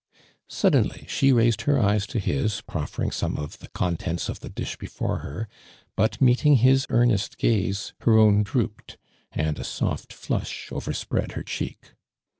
Suddenly 0.49 1.05
she 1.07 1.31
raised 1.31 1.61
her 1.69 1.79
eyes 1.79 2.07
to 2.07 2.17
his, 2.17 2.61
proffering 2.61 3.11
some 3.11 3.37
of 3.37 3.59
the 3.59 3.67
contents 3.67 4.29
of 4.29 4.39
the 4.39 4.49
dish 4.49 4.75
before 4.77 5.19
her, 5.19 5.47
but 5.95 6.19
meeting 6.19 6.55
his 6.55 6.87
earnest 6.89 7.37
gaze, 7.37 7.93
her 7.99 8.17
own 8.17 8.43
droojied, 8.43 8.95
and 9.31 9.59
a 9.59 9.63
soft 9.63 10.11
flush 10.11 10.69
overspread 10.71 11.33
her 11.33 11.43
cheek. 11.43 11.93